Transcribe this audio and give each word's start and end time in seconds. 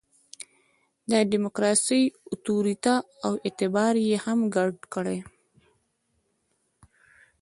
د 1.09 1.11
ډیموکراسي 1.31 2.01
اُتوریته 2.33 2.95
او 3.25 3.33
اعتبار 3.45 3.93
یې 4.07 4.17
هم 4.25 4.39
ګډ 4.55 4.75
کړي. 4.93 5.19